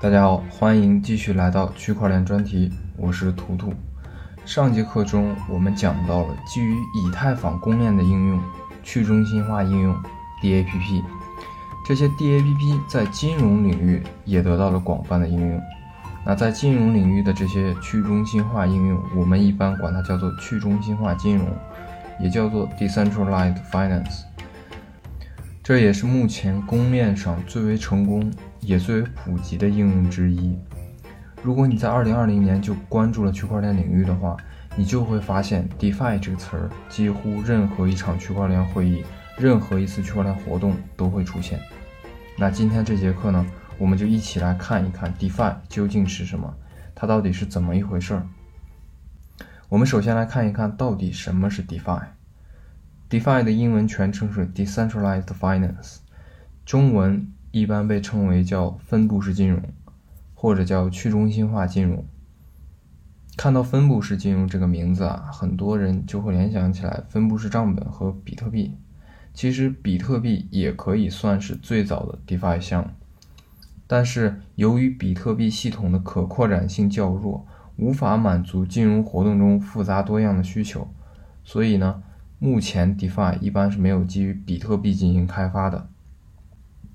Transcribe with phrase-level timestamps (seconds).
[0.00, 3.74] 大家好，欢迎继续来到区块链专题，我是图图。
[4.44, 8.40] 上节课中我们讲到了基于以太坊公链的应用，
[8.84, 9.92] 去中心化应用
[10.40, 11.02] DAPP。
[11.84, 15.60] 这些 DAPP 在金融领域也得到了广泛的应用。
[16.24, 21.44] 那在金融领域的这些去中心化应用，我们一般管它叫做去中心化金融，
[22.20, 24.20] 也叫做 Decentralized Finance。
[25.60, 30.58] 这也是目前公链上最为成功也最为普及的应用之一。
[31.42, 34.36] 如果你在2020年就关注了区块链领域的话，
[34.76, 39.04] 你就会发现 DeFi 这个词儿几乎任何一场区块链会议、
[39.36, 41.60] 任何一次区块链活动都会出现。
[42.36, 43.44] 那今天这节课呢，
[43.78, 46.52] 我们就一起来看一看 DeFi 究竟是什么，
[46.94, 48.26] 它到底是怎么一回事儿。
[49.68, 52.02] 我们首先来看一看到底什么是 DeFi。
[53.10, 55.98] DeFi 的英文全称是 Decentralized Finance，
[56.64, 59.62] 中文一般被称为叫分布式金融，
[60.34, 62.04] 或者叫去中心化金融。
[63.36, 68.76] 看到分布式金融这个名字啊，很多人就会联想起来分布式账本和比特币。
[69.32, 72.90] 其实比特币也可以算是最早的 DeFi 项目，
[73.86, 80.88] 但是由于比特币系统的可扩展性较弱，无法满足金融活动中复杂多样的需求，
[81.44, 82.02] 所以呢。
[82.40, 85.88] 目前 DeFi 一般是没有基于比特币进行开发的。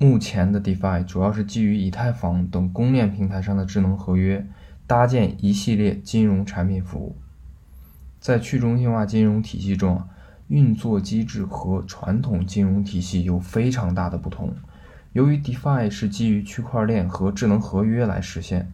[0.03, 4.45] 目前的 DeFi 主要是基于以太坊等公链平台上的智能合约，
[4.85, 7.15] 搭建一系列金融产品服务。
[8.19, 10.07] 在去中心化金融体系中啊，
[10.49, 14.53] 运作机制和传统金融体系有非常大的不同。
[15.13, 18.69] 由于 DeFi 是基于区块链和智能合约来实现，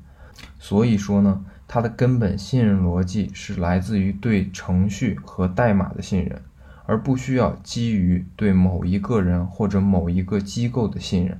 [0.58, 6.42] 所以说呢，它的根本信任逻辑是来自于对程序和代码的信任。
[6.90, 11.40] 而不需要基于对某一个人或者某一个机构的信任。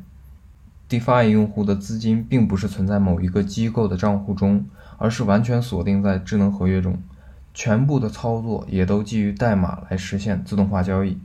[0.88, 4.64] DeFi 用户的资金并不是存在某一个机构的账户中，
[5.00, 7.02] 而是完全锁定在智能合约中，
[7.52, 11.18] 全部的操作也都基于代码来实现自动化交易。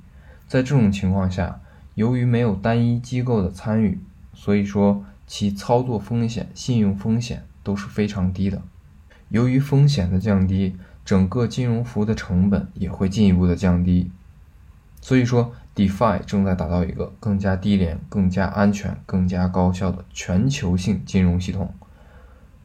[0.48, 1.60] 在这种情况下，
[1.94, 4.00] 由于没有单一机构的参与，
[4.32, 8.62] 所以说其操作风险、信用风险都是非常低的。
[9.28, 14.10] 由于风险的降低，整个金融服务的成本也会进一步的降低，
[15.02, 21.74] 所以说，DeFi 正在打造一个更加低廉、更加安全、更加高效的全球性金融系统。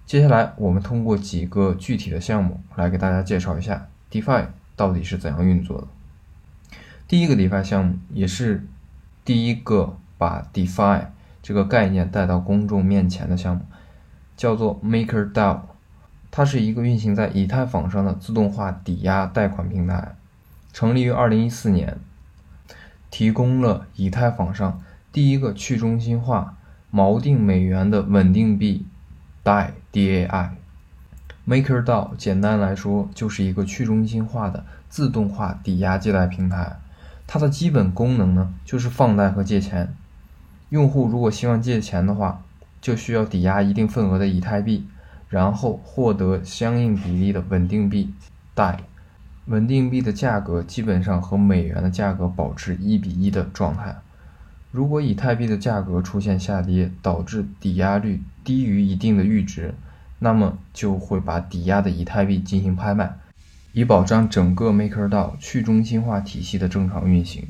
[0.05, 4.45] 接下来，我们通过几个具体的项目来给大家介绍一下 DeFi
[4.77, 5.87] 到底是怎样运作的。
[7.07, 8.65] 第一个 DeFi 项目，也是
[9.25, 11.07] 第一个把 DeFi
[11.43, 13.63] 这个概念带到公众面前的项目，
[14.37, 15.59] 叫做 MakerDAO。
[16.31, 20.15] 它是一个运行在以太坊上的自动化抵押贷款平台，
[20.71, 21.97] 成立于二零一四年，
[23.09, 24.81] 提供了以太坊上
[25.11, 26.55] 第一个去中心化
[26.93, 28.85] 锚定美元的稳定币
[29.43, 30.49] DAI。
[31.47, 36.77] MakerDAO 简单来说就是一个去中心化的自动化抵押借贷平台，
[37.25, 39.95] 它的基本功能呢就是放贷和借钱。
[40.69, 42.43] 用户如果希望借钱的话，
[42.79, 44.87] 就需要抵押一定份额的以太币。
[45.29, 48.11] 然后获得相应比例的稳定币
[48.55, 48.79] 贷，
[49.45, 53.95] 稳定币的价格基本上和美元的价格保持一比一的状态。
[54.71, 59.73] 如果以太币的价格出现下跌，导致抵押率低于一定的阈值，
[60.17, 63.13] 那么就会把抵押的以太币进行拍卖，
[63.73, 67.47] 以保障整个 MakerDAO 去中心化体系的正常运行。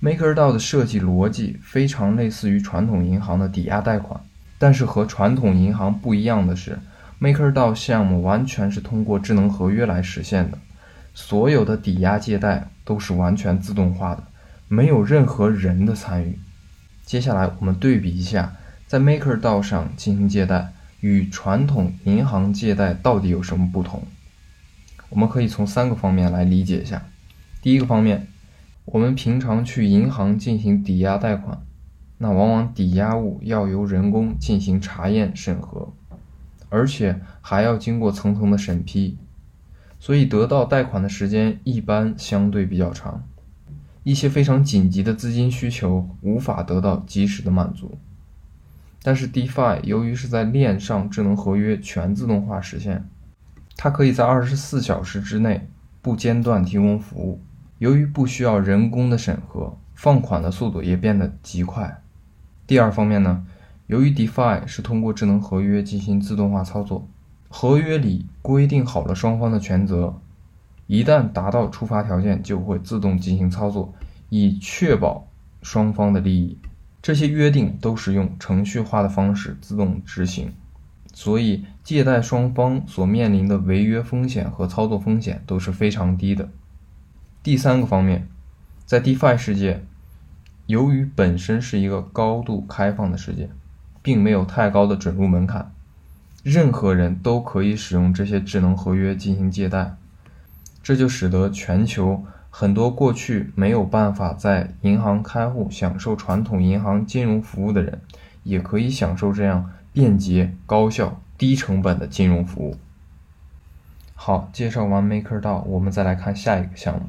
[0.00, 4.20] MakerDAO 的设计逻辑非常类似于传统银行的抵押贷款，
[4.58, 6.78] 但是和传统银行不一样的是。
[7.20, 10.58] MakerDAO 项目完全是通过智能合约来实现的，
[11.12, 14.24] 所有的抵押借贷都是完全自动化的，
[14.68, 16.38] 没有任何人的参与。
[17.04, 24.02] 接下来我们对比一下，在 MakerDAO 上进行借贷与传统银行借贷到底有什么不同？
[25.10, 27.02] 我们可以从三个方面来理解一下。
[27.60, 28.28] 第一个方面，
[28.86, 31.60] 我们平常去银行进行抵押贷款，
[32.16, 35.92] 那往往抵押物要由人工进行查验审核。
[36.70, 39.18] 而且还要经过层层的审批，
[39.98, 43.22] 所以得到贷款的时间一般相对比较长，
[44.02, 47.98] 一些非常紧急的资金需求无法得到及时的满足。
[49.02, 53.06] 但是 DeFi 由于是在链上智能合约全自动化实现，
[53.76, 55.68] 它可以在二十四小时之内
[56.00, 57.40] 不间断提供服务，
[57.78, 62.02] 由于不需要人工的审核，放款的速度也变得极快。
[62.66, 63.44] 第二方面呢？
[63.90, 67.08] 由于 DeFi 是通过智能合约进行自动化操作，
[67.48, 70.16] 合约里规定好了双方的权责，
[70.86, 73.92] 一旦达到触发条件，就会自动进行操作，
[74.28, 75.26] 以确保
[75.60, 76.56] 双方的利益。
[77.02, 80.52] 这些约定都是用程序化的方式自动执行。
[81.12, 86.48] 所以借贷双方所面临的违约风险和操作风险都是非常低的。
[87.42, 88.28] 第三个方面，
[88.86, 89.84] 在 DeFi 世界，
[90.66, 93.50] 由于本身是一个高度开放的世界，
[94.02, 95.70] 并没有太高的准入门槛，
[96.42, 99.94] 任何人都可以使用这些智能合约进行借贷，
[100.82, 102.24] 这就使得全球。
[102.52, 108.00] 很多过去没有办法在银行开户享受传统银行金融服务的人，
[108.42, 112.76] 也可以享受这样便捷、高效、低成本的金融服务。
[114.16, 117.08] 好，介绍完 MakerDAO，我们再来看下一个项目。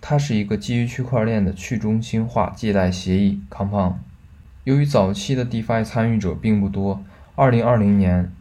[0.00, 3.94] 它是一个基于区块链的去中心化借贷协议 Compound。
[4.66, 7.00] 由于早期的 DeFi 参与者并不多
[7.36, 8.32] ，2020年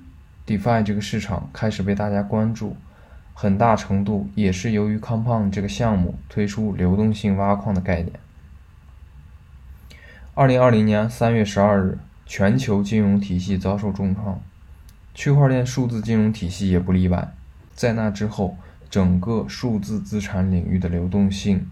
[0.48, 2.76] DeFi 这个市场开始被大家关注。
[3.36, 8.14] 很大程度也是由于 Compound 这个项目推出流动性挖矿的概念。
[10.34, 14.42] 二零二零年三月十二日，全球金融体系遭受重创，
[15.14, 17.36] 区块链数字金融体系也不例外。
[17.76, 18.58] 在那之后，
[18.90, 21.70] 整个数字资产领域的流动性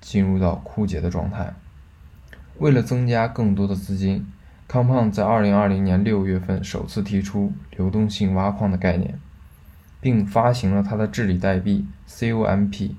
[0.00, 1.52] 进入到枯竭的状态。
[2.58, 4.26] 为了增加更多的资金
[4.68, 9.18] ，Compound 在二零二零年六月份首次提出流动性挖矿的概念。
[10.00, 12.92] 并发行了它的治理代币 COMP。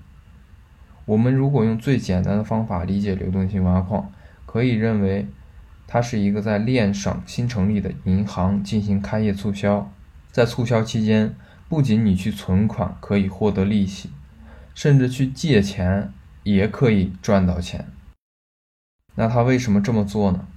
[1.06, 4.12] 我们如果用最简单的方法理解流动性挖矿，
[4.46, 5.28] 可以认为
[5.88, 9.90] 它是一个在链上新成立的银行进行开业促销。
[10.32, 11.34] 在促销期间，
[11.68, 14.10] 不仅你去存款可以获得利息，
[14.76, 16.12] 甚至去借钱
[16.44, 17.88] 也可以赚到钱。
[19.16, 20.48] 那他为什么这么做呢？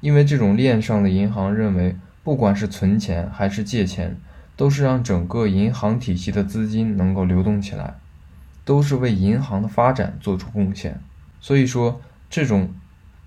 [0.00, 4.16] 因为这种链上的银行认为，不管是存钱还是借钱。
[4.56, 7.94] 都是让整个银行体系的资金能够流动起来，
[8.62, 11.00] 都是为银行的发展做出贡献。
[11.40, 12.68] 所以说，这种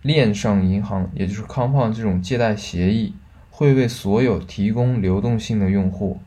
[0.04, 3.16] 链上银行，也就是 Compound 这种借贷协议，
[3.50, 6.20] 会为所有提供流动性的用户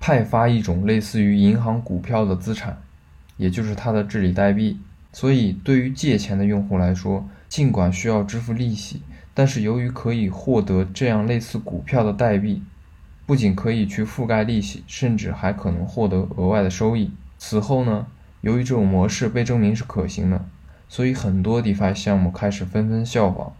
[0.00, 2.80] 派发一种类似于银行股票的资产，
[3.36, 4.80] 也就是它的治理代币。
[5.12, 9.00] 所以，对于借钱的用户来说，尽管需要支付利息，
[9.32, 12.60] 但是由于可以获得这样类似股票的代币。
[13.26, 17.12] 不仅可以去覆盖利息，甚至还可能获得额外的收益。
[17.38, 18.08] 此后呢，
[18.40, 20.44] 由于这种模式被证明是可行的，
[20.88, 23.52] 所以很多 DeFi 项目开始纷纷效仿。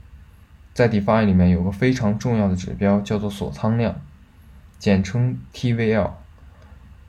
[0.73, 3.95] 在 DeFi 里面有个非常重要的指标叫做锁仓量，
[4.77, 6.11] 简称 TVL，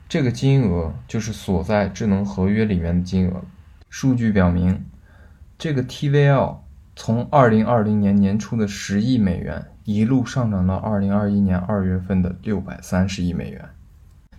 [0.08, 3.42] 这个金额就是锁在智能合约里面的金额。
[3.90, 4.84] 数据表明，
[5.58, 6.58] 这个 TVL
[6.96, 9.64] 从2020年年初的十亿美元。
[9.84, 13.64] 一路上涨到二零二一年二月份的六百三十亿美元。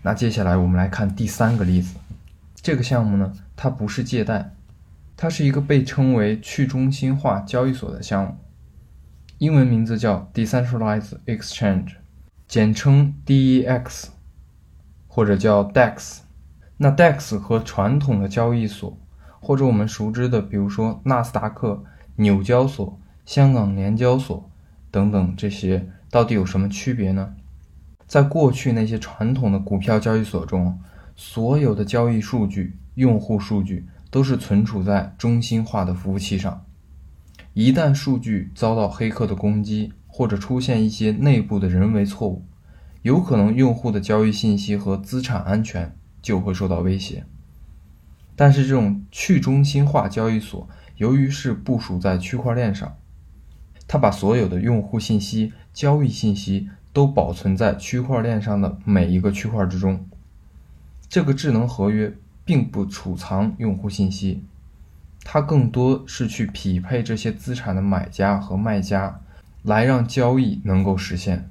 [0.01, 1.95] 那接下来我们来看第三个例子，
[2.55, 4.51] 这个项目呢，它不是借贷，
[5.15, 8.35] 它是一个被称为去中心化交易所的项目，
[9.37, 11.93] 英文名字叫 Decentralized Exchange，
[12.45, 14.07] 简称 DEX，
[15.07, 16.17] 或者叫 DEX。
[16.75, 18.97] 那 DEX 和传统的交易所，
[19.39, 21.81] 或者我们熟知的，比如说纳斯达克、
[22.17, 24.47] 纽交所、香港联交所。
[24.91, 27.35] 等等，这些到底有什么区别呢？
[28.05, 30.79] 在过去那些传统的股票交易所中，
[31.15, 36.65] 所有的交易数据、用户数据都是存储在中心化的服务器上。
[37.53, 42.45] 一旦数据遭到黑客的攻击，或者出现一些内部的人为错误，
[43.01, 47.25] 有可能用户的交易信息和资产安全就会受到威胁。
[48.35, 52.95] 但是，这种去中心化交易所由于是部署在区块链上。
[53.87, 60.05] 它把所有的用户信息、交易信息都保存在区块链上的每一个区块之中。
[61.07, 62.13] 这个智能合约
[62.43, 64.43] 并不储藏用户信息，
[65.23, 69.21] 它更多是去匹配这些资产的买家和卖家，
[69.63, 71.49] 来让交易能够实现。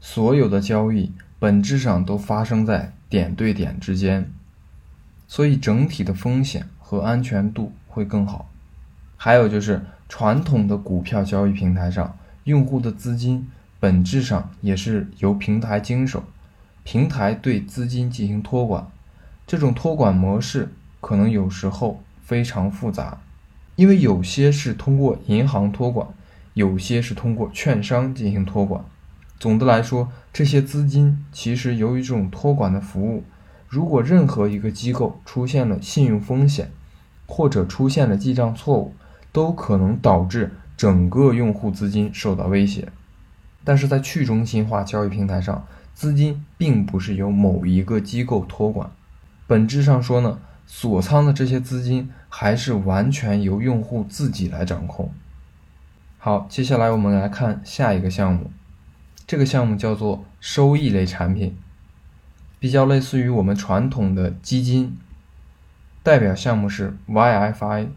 [0.00, 4.28] 所有的交易本质上都发生在点对点之间，
[5.28, 8.49] 所以整体的风险和安全度会更好。
[9.22, 9.82] 还有就是。
[10.12, 13.48] 传统的股票交易平台上，用户的资金
[13.78, 16.24] 本质上也是由平台经手，
[16.82, 18.88] 平台对资金进行托管。
[19.46, 20.68] 这种托管模式
[21.00, 23.20] 可能有时候非常复杂，
[23.76, 26.08] 因为有些是通过银行托管，
[26.54, 28.84] 有些是通过券商进行托管。
[29.38, 33.22] 总的来说，这些资金其实由于这种托管的服务，
[33.68, 36.72] 如果任何一个机构出现了信用风险，
[37.28, 38.92] 或者出现了记账错误，
[39.32, 42.88] 都可能导致整个用户资金受到威胁，
[43.64, 48.90] 但是在去中心化交易平台上，资金并不是由某一个机构托管，
[49.46, 55.12] 本质上说呢，锁仓的这些资金还是完全由用户自己来掌控。
[56.18, 58.50] 好，接下来我们来看下一个项目，
[59.26, 61.56] 这个项目叫做收益类产品，
[62.58, 64.96] 比较类似于我们传统的基金。
[66.02, 67.88] 代表项目是 YFI，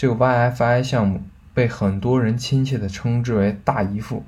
[0.00, 1.20] 这个 YFI 项目
[1.52, 4.24] 被很多人亲切地称之为“大姨父”。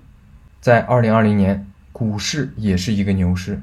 [0.60, 3.62] 在2020年，股市也是一个牛市，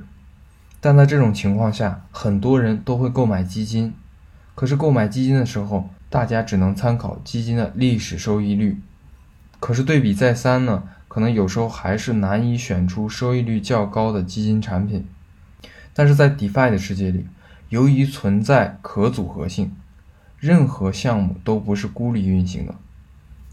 [0.82, 3.94] 但在这种情况下，很多人都会购买基金。
[4.56, 8.82] 可是购买基金的时候，大家只能参考基金的历史收益率。
[9.60, 15.06] 可是对比再三呢，可能有时候还是难以选出收益率较高的基金产品。
[15.94, 17.28] 但是在 DeFi 的世界里，
[17.70, 19.76] 由于存在可组合性，
[20.40, 22.76] 任何项目都不是孤立运行的。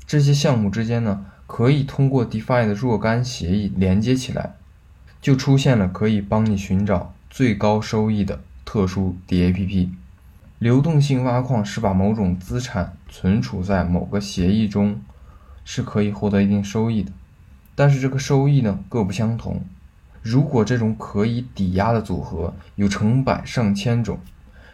[0.06, 4.54] 这些项目之间呢，可以通过 DeFi 的若干协议连接起来，
[5.20, 9.90] 就出现了可以帮你寻找最高收益的特殊 DAPP。
[10.58, 15.00] 流动性挖矿是把某种资产存储在某个协议中。
[15.68, 17.10] 是可以获得一定收益的，
[17.74, 19.60] 但是这个收益呢各不相同。
[20.22, 24.20] 如果这种可以抵押的组合有成百上千种，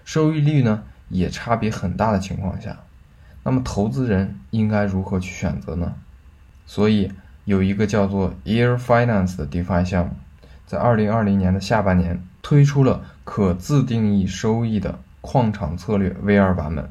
[0.04, 2.76] 收益率呢也差别很大的情况下，
[3.44, 5.94] 那么投资人应该如何去选择呢？
[6.66, 7.12] 所以
[7.44, 10.16] 有一个叫做 Air Finance 的 DeFi 项目，
[10.66, 16.90] 在2020年的下半年推出了可自定义收益的矿场策略 V2 版本。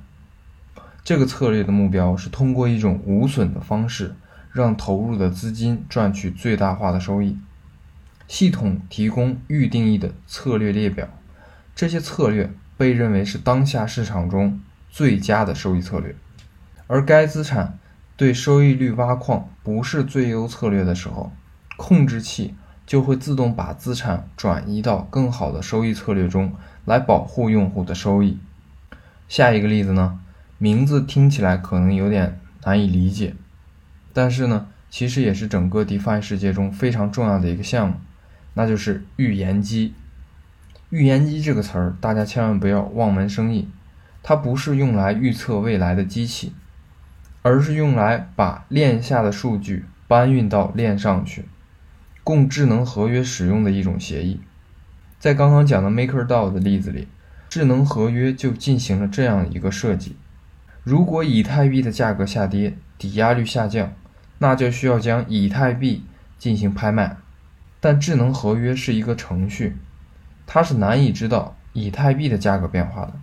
[1.04, 4.14] 这个策略的目标是通过一种无损的方式，
[4.52, 7.38] 让投入的资金赚取最大化的收益。
[8.28, 11.10] 系统提供预定义的策略列表，
[11.76, 14.60] 这些策略被认为是当下市场中
[14.90, 16.16] 最佳的收益策略。
[16.88, 17.78] 而该资产
[18.18, 21.32] 对收益率挖矿不是最优策略的时候，
[21.78, 22.56] 控制器
[22.88, 28.40] 就会自动把资产转移到更好的收益策略中来保护用户的收益。
[29.30, 30.20] 下一个例子呢？
[30.58, 33.36] 名字听起来可能有点难以理解，
[34.12, 37.98] 但是呢，其实也是整个 DeFi 世界中非常重要的一个项目，
[38.56, 39.94] 那就是预言机。
[40.92, 43.70] 预言机这个词儿，大家千万不要望文生义，
[44.22, 46.54] 它不是用来预测未来的机器，
[47.42, 51.46] 而是用来把链下的数据搬运到链上去，
[52.26, 54.42] 供智能合约使用的一种协议。
[55.18, 57.08] 在刚刚讲的 MakerDAO 的例子里，
[57.48, 60.18] 智能合约就进行了这样一个设计。
[60.84, 63.94] 如果以太币的价格下跌，抵押率下降，
[64.40, 66.04] 那就需要将以太币
[66.38, 67.16] 进行拍卖。
[67.80, 69.78] 但智能合约是一个程序，
[70.54, 73.14] 它是难以知道以太币的价格变化的，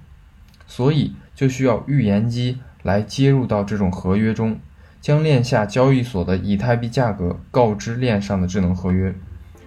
[0.67, 4.59] 所以就需要预言机来接入到这种合约中，
[5.03, 9.15] 将链下交易所的以太币价格告知链上的智能合约，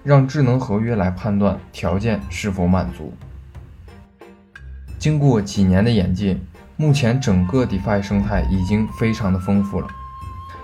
[0.03, 3.13] 让智能合约来判断条件是否满足。
[4.97, 6.41] 经过几年的演进。
[6.77, 9.87] 目前整个 DeFi 生态已经非常的丰富了，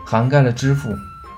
[0.03, 0.89] 涵盖了支付、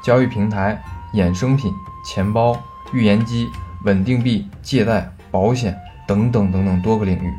[0.01, 0.81] 交易平台、
[1.15, 1.69] 衍生品、
[2.05, 2.57] 钱包、
[2.93, 3.49] 预言机、
[3.83, 7.33] 稳定币、借贷、保险等等等等多个领域。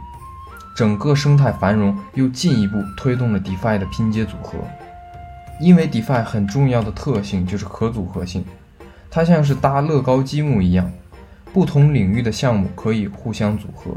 [0.77, 4.59] 整个生态繁荣又进一步推动了 DeFi 的拼接组合。
[5.61, 8.43] 因为 DeFi 很重要的特性就是可组合性，
[9.11, 10.91] 它像是搭乐高积木一样，
[11.53, 13.91] 不同领域的项目可以互相组合。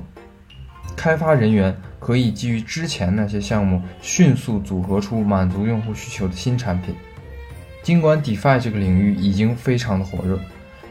[0.95, 6.93] 开发人员可以基于之前那些项目，迅速组合出满足用户需求的新产品。
[7.81, 10.37] 尽管 DeFi 这个领域已经非常的火热，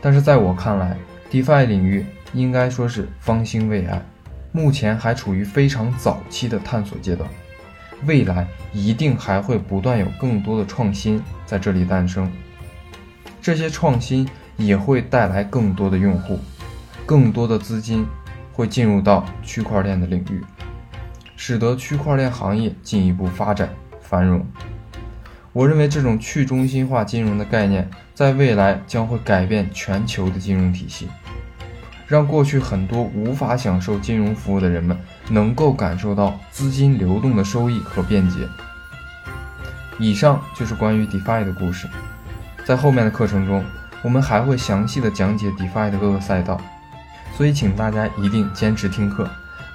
[0.00, 0.96] 但是在我看来
[1.30, 4.02] ，DeFi 领域应该说是方兴未艾，
[4.52, 7.28] 目前还处于非常早期的探索阶段。
[8.06, 12.30] 未来一定还会不断有更多的创新在这里诞生，
[13.40, 16.38] 这些创新也会带来更多的用户，
[17.06, 18.06] 更多的资金。
[18.54, 20.44] 会进入到区块链的领域，
[21.36, 23.70] 使得区块链行业进一步发展
[24.02, 24.44] 繁荣。
[25.54, 31.08] 我认为这种去中心化金融的概念，在未来将会改变全球的金融体系，
[32.12, 34.94] 让过去很多无法享受金融服务的人们，
[35.30, 38.46] 能够感受到资金流动的收益和便捷。
[39.98, 41.88] 以上就是关于 DeFi 的故事，
[42.66, 43.64] 在后面的课程中，
[44.02, 46.60] 我们还会详细的讲解 DeFi 的各个赛道。
[47.34, 49.26] 所以，请大家一定坚持听课，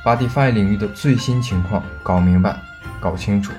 [0.05, 2.55] 把 DeFi 领域的最新情况搞明白、
[2.99, 3.51] 搞清楚。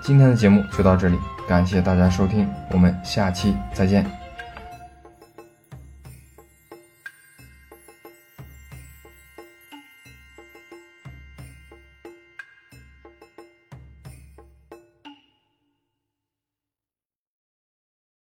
[0.00, 4.17] 今天的节目就到这里，感谢大家收听，我们下期再见。